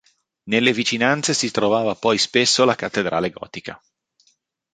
[0.45, 3.79] Nelle vicinanze si trovava poi spesso la cattedrale gotica.